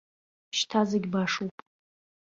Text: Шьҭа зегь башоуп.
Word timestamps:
Шьҭа 0.57 0.81
зегь 0.89 1.07
башоуп. 1.13 1.55